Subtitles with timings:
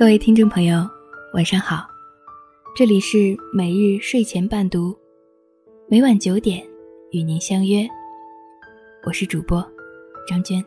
[0.00, 0.88] 各位听众朋友，
[1.34, 1.86] 晚上好，
[2.74, 4.98] 这里是每日睡前伴读，
[5.90, 6.66] 每晚九点
[7.10, 7.86] 与您相约，
[9.04, 9.62] 我是主播
[10.26, 10.64] 张娟。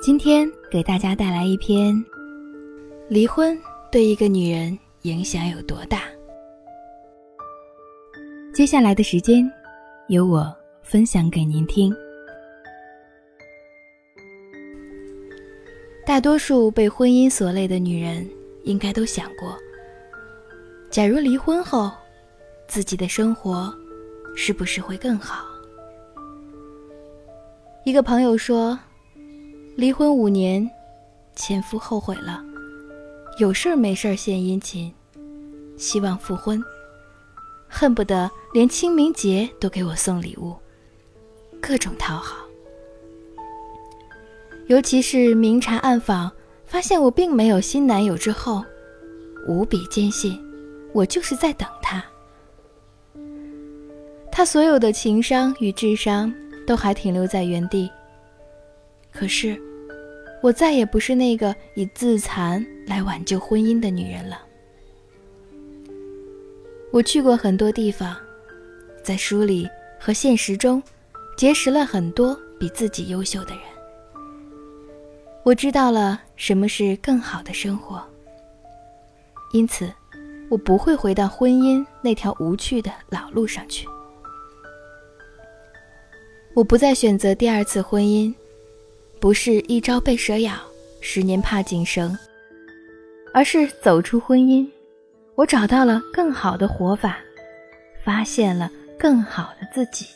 [0.00, 1.92] 今天给大家带来一篇：
[3.08, 3.58] 离婚
[3.90, 6.02] 对一个女人影响有多大？
[8.54, 9.44] 接下来的时间，
[10.06, 11.92] 由我分享给您听。
[16.10, 18.28] 大多数被婚姻所累的女人，
[18.64, 19.56] 应该都想过：
[20.90, 21.88] 假如离婚后，
[22.66, 23.72] 自己的生活
[24.34, 25.44] 是不是会更好？
[27.84, 28.76] 一个朋友说。
[29.76, 30.68] 离婚五年，
[31.36, 32.42] 前夫后悔了，
[33.38, 34.92] 有事儿没事儿献殷勤，
[35.78, 36.60] 希望复婚，
[37.68, 40.56] 恨不得连清明节都给我送礼物，
[41.60, 42.49] 各种讨好。
[44.70, 46.30] 尤其是明察暗访，
[46.64, 48.64] 发现我并没有新男友之后，
[49.48, 50.40] 无比坚信
[50.92, 52.00] 我就是在等他。
[54.30, 56.32] 他所有的情商与智商
[56.64, 57.90] 都还停留在原地。
[59.12, 59.60] 可是，
[60.40, 64.40] 我再也不是那个以自残来挽救婚姻的女人了。
[66.92, 68.16] 我去过很多地方，
[69.02, 69.68] 在书里
[69.98, 70.80] 和现实中，
[71.36, 73.62] 结识了很多比自己优秀的人。
[75.50, 78.00] 我知道了什么是更好的生活，
[79.52, 79.92] 因此，
[80.48, 83.84] 我不会回到婚姻那条无趣的老路上去。
[86.54, 88.32] 我不再选择第二次婚姻。
[89.18, 90.54] 不是一朝被蛇咬，
[91.00, 92.16] 十年怕井绳，
[93.34, 94.64] 而是走出婚姻，
[95.34, 97.18] 我找到了更好的活法，
[98.04, 100.06] 发现了更好的自己。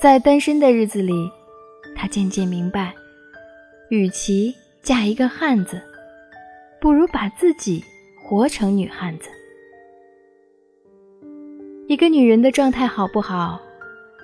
[0.00, 1.14] 在单身的日子里，
[1.94, 2.92] 他渐渐明白，
[3.92, 5.78] 与其嫁一个汉子，
[6.80, 7.84] 不如把自己
[8.24, 9.28] 活成女汉子。
[11.88, 13.60] 一个女人的状态好不好，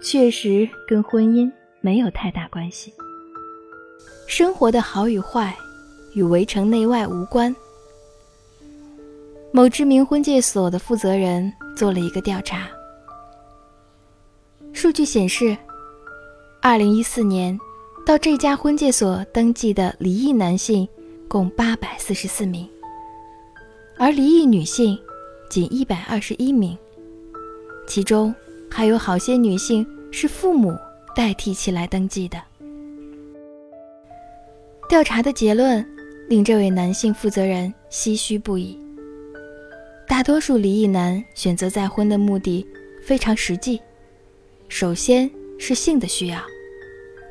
[0.02, 1.52] 确实跟婚姻。
[1.82, 2.92] 没有太大关系。
[4.26, 5.54] 生活的好与坏，
[6.14, 7.54] 与围城内外无关。
[9.52, 12.66] 某知名婚介所的负责人做了一个调查，
[14.72, 15.54] 数据显示，
[16.62, 17.56] 二零一四年
[18.08, 20.88] 到这家婚介所登记的离异男性
[21.28, 22.66] 共八百四十四名，
[23.98, 24.98] 而离异女性
[25.50, 26.74] 仅一百二十一名，
[27.86, 28.34] 其中
[28.70, 30.74] 还有好些女性是父母。
[31.14, 32.40] 代替其来登记的
[34.88, 35.84] 调查的结论
[36.28, 38.78] 令这位男性负责人唏嘘不已。
[40.06, 42.64] 大多数离异男选择再婚的目的
[43.02, 43.78] 非常实际，
[44.68, 46.40] 首先是性的需要，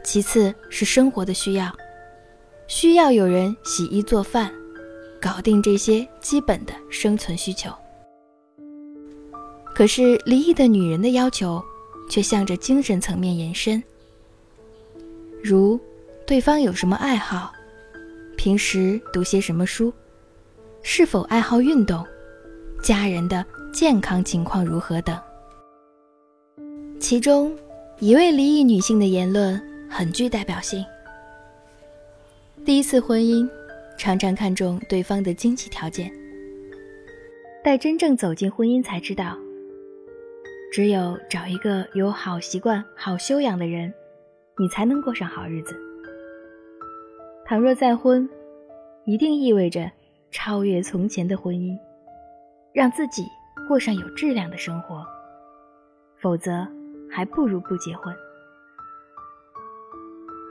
[0.07, 1.69] 其次是生活的需要，
[2.65, 4.49] 需要有人洗衣做饭，
[5.19, 7.69] 搞定这些基本的生存需求。
[9.75, 11.61] 可是离异的女人的要求。
[12.09, 13.83] 却向着精神层面延伸，
[15.43, 15.77] 如
[16.25, 17.51] 对方有什么爱好，
[18.37, 19.91] 平时读些什么书，
[20.81, 22.07] 是否爱好运动，
[22.81, 25.19] 家人的健康情况如何等。
[26.97, 27.53] 其中
[27.99, 30.85] 一位离异女性的言论很具代表性：
[32.65, 33.49] 第一次婚姻
[33.97, 36.11] 常常看重对方的经济条件，
[37.63, 39.37] 待真正走进婚姻才知道。
[40.71, 43.91] 只有找一个有好习惯、好修养的人，
[44.57, 45.75] 你才能过上好日子。
[47.45, 48.29] 倘若再婚，
[49.05, 49.89] 一定意味着
[50.29, 51.75] 超越从前的婚姻，
[52.73, 53.23] 让自己
[53.67, 55.03] 过上有质量的生活。
[56.17, 56.67] 否则，
[57.09, 58.13] 还不如不结婚。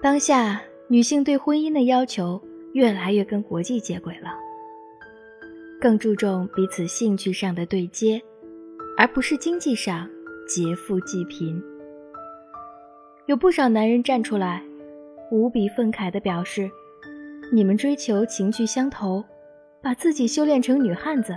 [0.02, 2.40] 当下，女性对婚姻的要求
[2.74, 4.30] 越来越跟国际接轨了，
[5.80, 8.20] 更注重彼此兴趣上的对接。
[8.98, 10.08] 而不是经济上
[10.48, 11.62] 劫富济贫。
[13.26, 14.62] 有不少男人站出来，
[15.30, 16.70] 无比愤慨地表示
[17.52, 19.22] ：“你们追求情趣相投，
[19.82, 21.36] 把自己修炼成女汉子，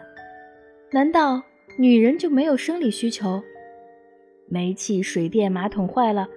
[0.91, 1.43] 难道
[1.77, 3.43] 女人就没有生理需求？
[4.47, 6.29] 煤气、水电、马桶坏了，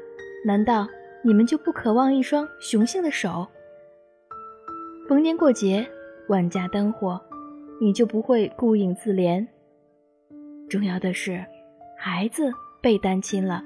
[0.44, 0.88] 难道
[1.24, 3.46] 你们就不渴望一双雄性的手？
[5.08, 5.86] 逢年过节、
[6.28, 7.20] 万家灯火，
[7.80, 9.46] 你就不会顾影自怜？”
[10.68, 11.44] 重要的是，
[11.96, 13.62] 孩子被单亲了，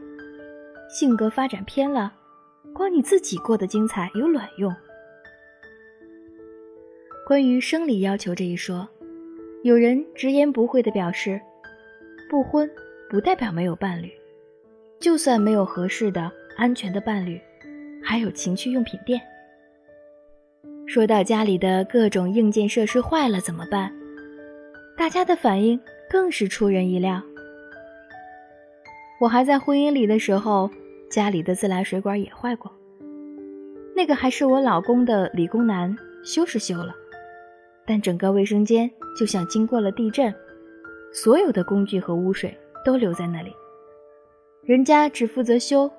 [0.89, 2.13] 性格发展偏了，
[2.75, 4.75] 光你自己过得精彩有卵用？
[7.27, 8.89] 关于生理要求这一说，
[9.63, 11.41] 有人直言不讳地表示，
[12.29, 12.71] 不婚
[13.09, 14.11] 不代表没有伴侣，
[15.01, 17.39] 就算没有合适的、安全的伴侣，
[18.03, 19.21] 还有情趣用品店。
[20.87, 23.93] 说到家里的各种硬件设施坏了怎么办，
[24.97, 27.23] 大家的反应更是出人意料。
[29.21, 30.71] 我还在婚姻里的时候，
[31.11, 32.73] 家里的自来水管也坏过，
[33.95, 35.95] 那个还是我老公的理工男
[36.25, 36.95] 修是修了，
[37.87, 40.35] 但整个卫生间就像经过了地震，
[41.13, 43.53] 所有的工具和污水都留在那里，
[44.63, 45.91] 人家只负责修，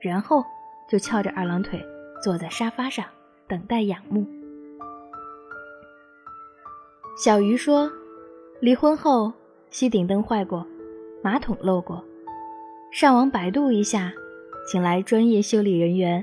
[0.00, 0.44] 然后
[0.88, 1.84] 就翘着二郎腿
[2.22, 3.04] 坐在沙发上。
[3.48, 4.26] 等待仰慕。
[7.16, 7.90] 小鱼说
[8.60, 9.32] ：“离婚后，
[9.70, 10.66] 吸顶灯坏过，
[11.22, 12.04] 马桶漏过，
[12.92, 14.12] 上网百度一下，
[14.70, 16.22] 请来专业修理人员，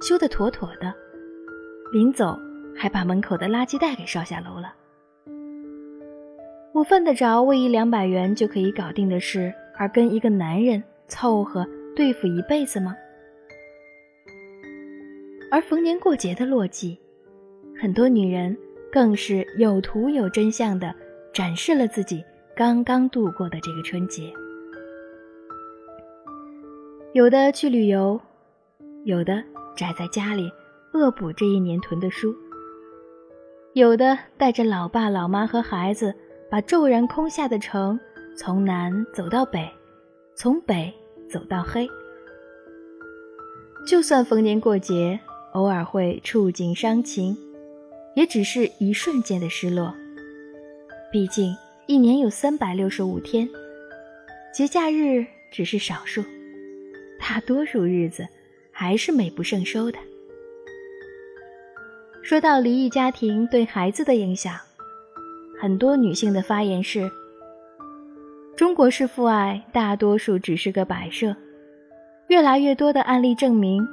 [0.00, 0.94] 修得妥妥的。
[1.92, 2.38] 临走
[2.76, 4.72] 还把门口的垃圾袋给烧下楼了。
[6.72, 11.66] 我犯得着为一两百元就可以搞定的事，而跟一个男人凑合
[11.96, 12.94] 对付一辈子吗？”
[15.50, 16.96] 而逢年过节的落寂，
[17.76, 18.56] 很多女人
[18.92, 20.94] 更是有图有真相的
[21.32, 22.24] 展示了自己
[22.54, 24.32] 刚刚度过的这个春节。
[27.12, 28.20] 有的去旅游，
[29.02, 29.42] 有的
[29.76, 30.48] 宅在家里
[30.92, 32.32] 恶补这一年囤的书，
[33.72, 36.14] 有的带着老爸老妈和孩子，
[36.48, 37.98] 把骤然空下的城
[38.36, 39.68] 从南走到北，
[40.36, 40.94] 从北
[41.28, 41.88] 走到黑。
[43.84, 45.18] 就算逢年过节。
[45.52, 47.36] 偶尔会触景伤情，
[48.14, 49.94] 也只是一瞬间的失落。
[51.10, 51.56] 毕竟
[51.86, 53.48] 一年有三百六十五天，
[54.54, 56.22] 节假日只是少数，
[57.18, 58.26] 大多数日子
[58.70, 59.98] 还是美不胜收的。
[62.22, 64.54] 说到离异家庭对孩子的影响，
[65.60, 67.10] 很多女性的发言是：
[68.56, 71.34] 中国式父爱大多数只是个摆设。
[72.28, 73.84] 越来越多的案例证明。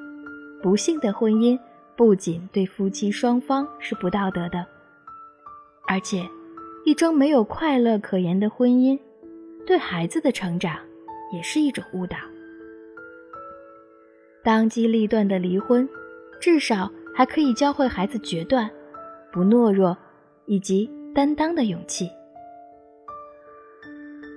[0.62, 1.58] 不幸的婚姻
[1.96, 4.66] 不仅对夫妻双方是不道德的，
[5.88, 6.28] 而且
[6.84, 9.00] 一桩没有快乐可言的婚姻，
[9.66, 10.78] 对孩子的成长
[11.32, 12.18] 也是一种误导。
[14.44, 15.88] 当机立断的离婚，
[16.40, 18.70] 至少还可以教会孩子决断、
[19.32, 19.96] 不懦弱
[20.46, 22.10] 以及担当的勇气。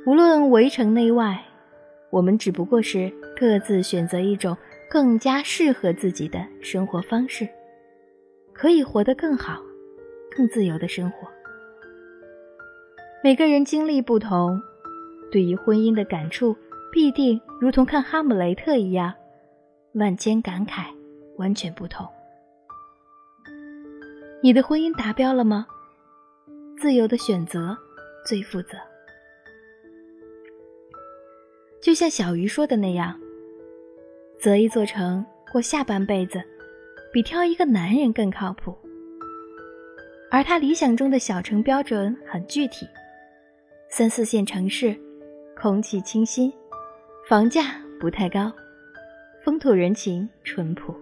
[0.07, 1.43] 无论围城内外，
[2.11, 4.57] 我们只不过是各自选择一种。
[4.91, 7.49] 更加适合自己的生活方式，
[8.53, 9.63] 可以活得更好、
[10.37, 11.29] 更自由的生活。
[13.23, 14.61] 每个人经历不同，
[15.31, 16.57] 对于婚姻的感触
[16.91, 19.15] 必定如同看《哈姆雷特》一样，
[19.93, 20.87] 万千感慨，
[21.37, 22.05] 完全不同。
[24.43, 25.69] 你的婚姻达标了吗？
[26.77, 27.79] 自由的选择
[28.27, 28.71] 最负责。
[31.81, 33.17] 就像小鱼说的那样。
[34.41, 35.23] 择一座城
[35.53, 36.43] 过下半辈子，
[37.13, 38.75] 比挑一个男人更靠谱。
[40.31, 42.87] 而他理想中的小城标准很具体：
[43.91, 44.97] 三四线城市，
[45.61, 46.51] 空气清新，
[47.29, 48.51] 房价不太高，
[49.45, 50.95] 风土人情淳朴。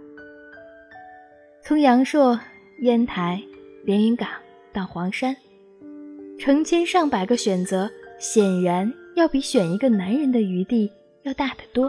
[1.63, 2.41] 从阳朔、
[2.81, 3.41] 烟台、
[3.85, 4.29] 连云港
[4.73, 5.37] 到黄山，
[6.41, 7.89] 成千上百个选择，
[8.19, 10.91] 显然要比选一个男人的余地
[11.23, 11.89] 要大得多。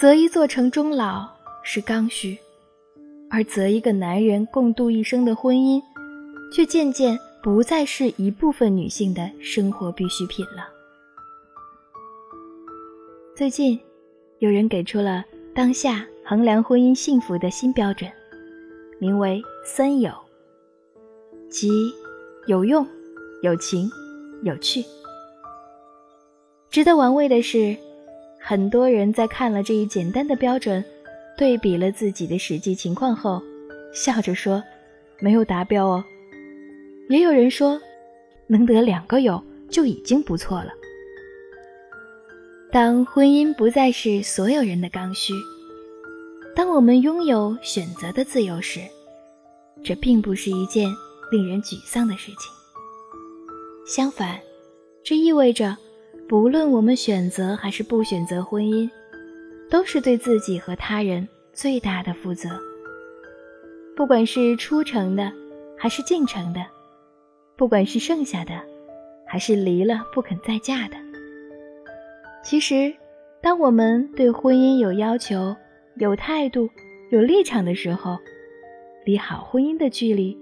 [0.00, 1.28] 择一座城终老
[1.62, 2.38] 是刚需，
[3.28, 5.78] 而择一个男人共度一生的婚姻，
[6.50, 10.66] 却渐渐不再是一部分女性的生活必需品了。
[13.36, 13.78] 最近，
[14.38, 15.22] 有人给出了
[15.54, 18.10] 当下衡量婚姻幸福的新标准，
[18.98, 20.10] 名为“三有”，
[21.50, 21.68] 即
[22.46, 22.88] 有用、
[23.42, 23.86] 有情、
[24.44, 24.82] 有趣。
[26.70, 27.76] 值得玩味的是。
[28.42, 30.82] 很多人在看了这一简单的标准，
[31.36, 33.40] 对比了自己的实际情况后，
[33.92, 34.62] 笑着说
[35.20, 36.02] ：“没有达标哦。”
[37.10, 37.80] 也有人说
[38.48, 40.72] ：“能得两个有就已经不错了。”
[42.72, 45.34] 当婚姻不再是所有人的刚需，
[46.56, 48.80] 当我们拥有选择的自由时，
[49.84, 50.88] 这并不是一件
[51.30, 52.50] 令人沮丧的事情。
[53.86, 54.40] 相反，
[55.04, 55.76] 这意味着。
[56.30, 58.88] 不论我们选择还是不选择婚姻，
[59.68, 62.50] 都是对自己和他人最大的负责。
[63.96, 65.32] 不管是出城的，
[65.76, 66.60] 还是进城的；
[67.56, 68.62] 不管是剩下的，
[69.26, 70.96] 还是离了不肯再嫁的。
[72.44, 72.94] 其实，
[73.42, 75.56] 当我们对婚姻有要求、
[75.96, 76.70] 有态度、
[77.10, 78.16] 有立场的时候，
[79.04, 80.38] 离好婚姻的距离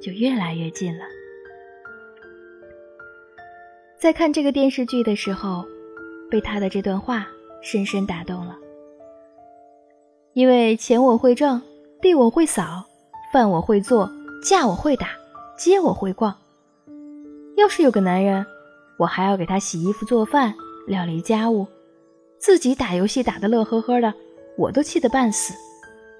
[0.00, 1.04] 就越来越近了。
[4.02, 5.64] 在看这个电视剧的时候，
[6.28, 7.24] 被他的这段话
[7.62, 8.58] 深深打动了。
[10.32, 11.62] 因为钱我会挣，
[12.00, 12.84] 地我会扫，
[13.32, 14.10] 饭我会做，
[14.44, 15.10] 架我会打，
[15.56, 16.36] 街我会逛。
[17.56, 18.44] 要是有个男人，
[18.98, 20.52] 我还要给他洗衣服、做饭、
[20.88, 21.68] 料理家务，
[22.40, 24.12] 自己打游戏打得乐呵呵的，
[24.58, 25.54] 我都气得半死。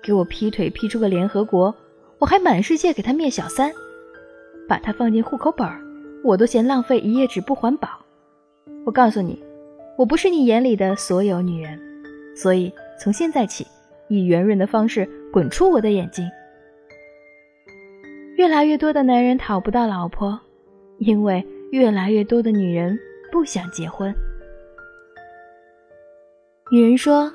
[0.05, 1.75] 给我劈腿劈出个联合国，
[2.21, 3.73] 我还满世界给他灭小三，
[4.69, 5.82] 把他放进户口本儿，
[6.25, 7.89] 我都嫌浪费一页纸不环保。
[8.85, 9.43] 我告诉你，
[9.97, 11.79] 我不是你眼里的所有女人，
[12.37, 13.67] 所以从现在起，
[14.09, 16.29] 以圆润的方式滚出我的眼睛。
[18.37, 20.39] 越来越多的男人讨不到老婆，
[20.99, 22.99] 因为越来越多的女人
[23.31, 24.15] 不想结婚。
[26.71, 27.33] 女人说：“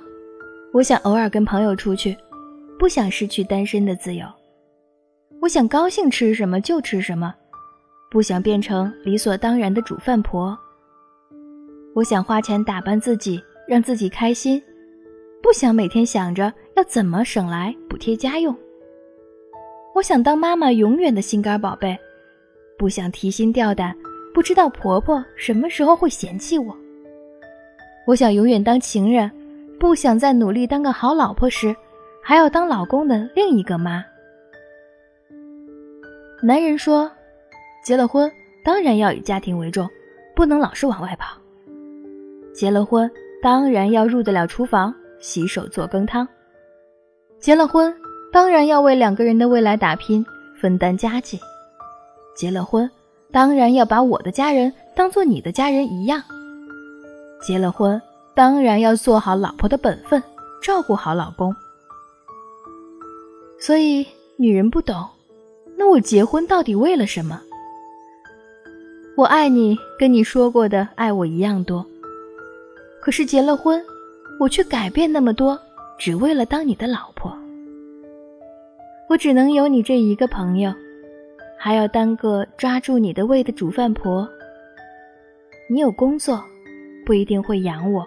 [0.73, 2.17] 我想偶尔跟朋友出去。”
[2.79, 4.23] 不想失去单身的自由，
[5.41, 7.33] 我想高兴吃什么就吃什么，
[8.09, 10.57] 不想变成理所当然的煮饭婆。
[11.93, 14.61] 我想花钱打扮自己，让自己开心，
[15.41, 18.55] 不想每天想着要怎么省来补贴家用。
[19.95, 21.97] 我想当妈妈永远的心肝宝贝，
[22.77, 23.95] 不想提心吊胆，
[24.33, 26.75] 不知道婆婆什么时候会嫌弃我。
[28.05, 29.29] 我想永远当情人，
[29.79, 31.75] 不想在努力当个好老婆时。
[32.19, 34.03] 还要当老公的另一个妈。
[36.43, 37.09] 男人说
[37.87, 38.29] ：“结了婚
[38.65, 39.89] 当然要以家庭为重，
[40.35, 41.37] 不能老是往外跑。
[42.53, 43.09] 结了婚
[43.41, 46.27] 当然要入得了厨房，洗手做羹汤。
[47.39, 47.95] 结了婚
[48.29, 50.25] 当然要为两个人的未来打拼，
[50.59, 51.39] 分担家计。
[52.35, 52.91] 结了婚
[53.31, 56.21] 当然要把我的家人当做你的家人一样。
[57.41, 58.01] 结了婚
[58.35, 60.21] 当然要做好老婆的本分，
[60.61, 61.55] 照顾好老公。”
[63.61, 65.07] 所以，女人不懂，
[65.77, 67.43] 那我结婚到底为了什么？
[69.17, 71.83] 我爱你，跟你说过的爱我一样多。
[73.01, 73.83] 可是结了婚，
[74.39, 75.59] 我却改变那么多，
[75.97, 77.35] 只为了当你的老婆。
[79.09, 80.71] 我只能有你这一个朋友，
[81.57, 84.29] 还要当个抓住你的胃的煮饭婆。
[85.67, 86.39] 你有工作，
[87.03, 88.05] 不一定会养我，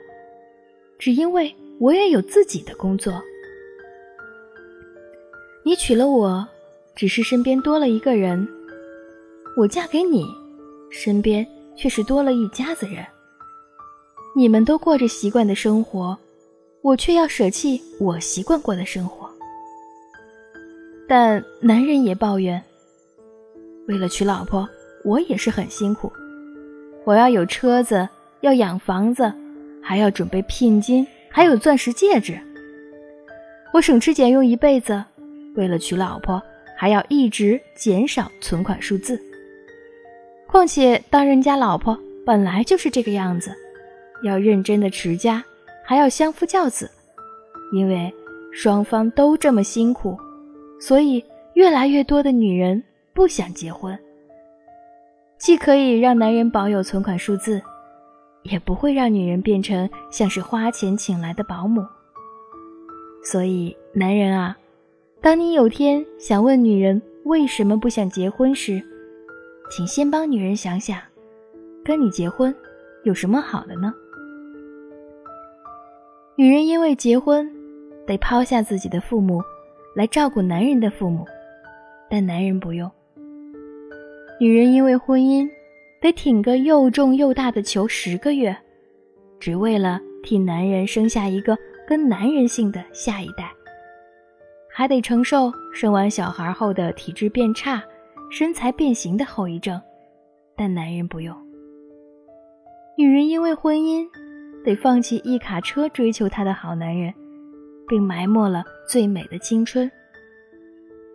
[0.96, 3.20] 只因为我也有自己的工作。
[5.64, 6.46] 你娶了我，
[6.94, 8.46] 只是身边多了一个人；
[9.56, 10.24] 我嫁给你，
[10.90, 13.04] 身边却是多了一家子人。
[14.36, 16.16] 你们都过着习惯的生活，
[16.82, 19.28] 我却要舍弃我习惯过的生活。
[21.08, 22.62] 但男人也抱怨，
[23.88, 24.68] 为了娶老婆，
[25.04, 26.12] 我也是很辛苦。
[27.04, 28.08] 我要有车子，
[28.42, 29.32] 要养房子，
[29.82, 32.38] 还要准备聘金，还有钻石戒指。
[33.72, 35.02] 我省吃俭用一辈子。
[35.56, 36.40] 为了娶老婆，
[36.76, 39.20] 还要一直减少存款数字。
[40.50, 43.54] 况且当人家老婆本来就是这个样子，
[44.24, 45.44] 要认真的持家，
[45.84, 46.90] 还要相夫教子。
[47.72, 48.12] 因为
[48.52, 50.18] 双方都这么辛苦，
[50.80, 52.82] 所以越来越多的女人
[53.14, 53.96] 不想结婚。
[55.38, 57.62] 既可以让男人保有存款数字，
[58.42, 61.86] 也不会让女人变成像是花钱请来的保姆。
[63.22, 64.56] 所以，男人啊。
[65.22, 68.82] 当你有天想问女人为什么不想结婚时，
[69.70, 70.98] 请先帮女人想想，
[71.84, 72.52] 跟你结婚
[73.04, 73.94] 有什么好的呢？
[76.34, 77.48] 女人因为结婚
[78.04, 79.40] 得抛下自己的父母
[79.94, 81.24] 来照顾男人的父母，
[82.10, 82.90] 但男人不用。
[84.40, 85.48] 女人因为婚姻
[86.00, 88.56] 得挺个又重又大的球十个月，
[89.38, 93.52] 只为了替男人生下一个跟男人姓的下一代。
[94.68, 97.82] 还得承受生完小孩后的体质变差、
[98.30, 99.80] 身材变形的后遗症，
[100.56, 101.36] 但男人不用。
[102.96, 104.06] 女人因为婚姻
[104.64, 107.12] 得放弃一卡车追求她的好男人，
[107.88, 109.90] 并埋没了最美的青春，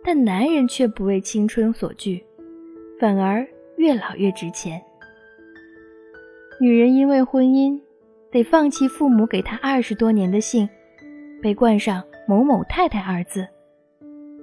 [0.04, 2.22] 但男人却不为青春所惧，
[3.00, 3.46] 反而
[3.78, 4.80] 越老越值钱。
[6.60, 7.80] 女人因为婚姻
[8.30, 10.68] 得放弃父母给她二十多年的姓，
[11.42, 12.04] 被冠上。
[12.28, 13.46] 某某太太二字，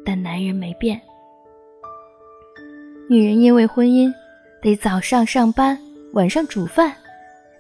[0.06, 1.02] 但男人没变。
[3.14, 4.12] 女人因为婚姻，
[4.60, 5.78] 得早上上班，
[6.14, 6.96] 晚上煮饭，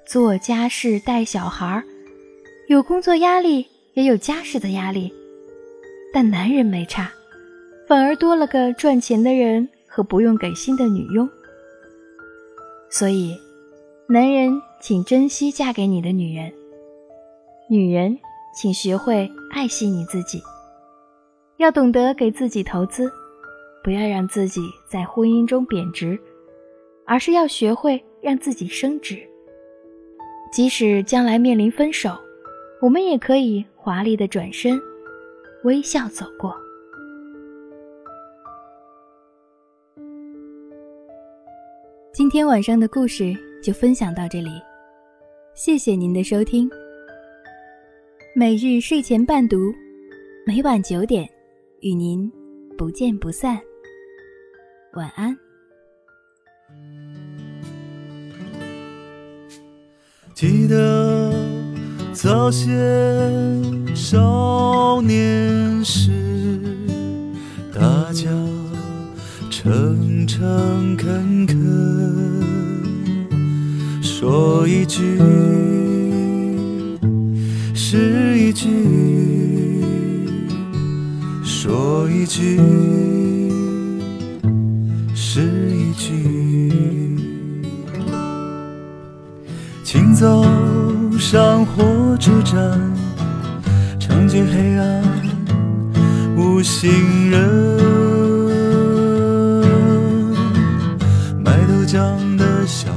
[0.03, 1.83] 做家事，带小孩
[2.65, 5.13] 有工作压力，也有家事的压力。
[6.11, 7.11] 但男人没差，
[7.87, 11.29] 反而多了个赚钱的人和不用给薪的女佣。
[12.89, 13.37] 所以，
[14.09, 16.51] 男人请珍惜嫁给你的女人，
[17.69, 18.17] 女人。
[18.55, 20.39] 请学会爱惜你自己，
[21.57, 23.11] 要懂得给自己投资，
[23.83, 26.17] 不要让自己在婚姻中贬值
[27.05, 29.17] 而是要学会让自己升值。
[30.51, 32.17] 即使将来面临分手
[32.81, 34.79] 我们也可以华丽的转身
[35.63, 36.55] 微笑走过。
[42.13, 44.51] 今天晚上的故事就分享到这里
[45.55, 46.69] 谢谢您的收听。
[48.35, 49.71] 每日睡前伴读
[50.45, 51.27] 每晚九点
[51.81, 52.31] 与您
[52.77, 53.59] 不见不散。
[54.93, 55.35] 晚安。
[60.35, 61.33] 记得
[62.13, 62.71] 早先
[63.95, 66.11] 少年时，
[67.73, 68.29] 大家。
[69.49, 71.57] 诚诚恳恳
[74.01, 75.17] 说一句
[77.73, 78.67] 是一句，
[81.43, 82.59] 说一句
[89.93, 90.43] 请走
[91.19, 92.57] 上火车站，
[93.99, 95.03] 长街黑暗
[96.35, 97.39] 无行人。
[101.45, 102.89] 卖豆浆的小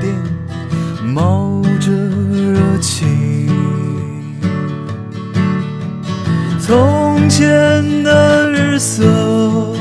[0.00, 0.12] 店
[1.14, 3.06] 冒着热气，
[6.58, 9.71] 从前的日色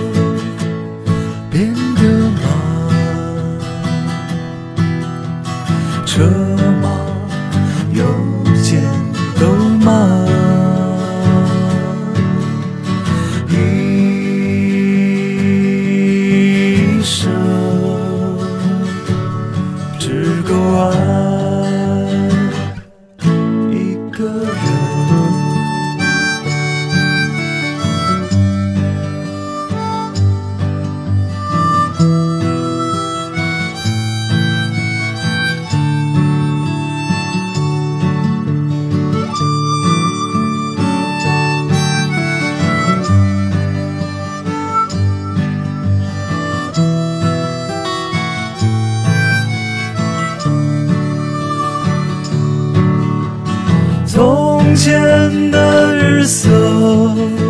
[56.25, 57.40] 色。